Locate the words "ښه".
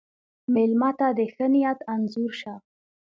1.33-1.45